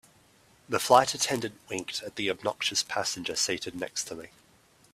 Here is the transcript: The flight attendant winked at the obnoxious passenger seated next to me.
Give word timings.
The 0.67 0.79
flight 0.79 1.13
attendant 1.13 1.59
winked 1.69 2.01
at 2.01 2.15
the 2.15 2.27
obnoxious 2.31 2.81
passenger 2.81 3.35
seated 3.35 3.75
next 3.75 4.05
to 4.05 4.15
me. 4.15 4.29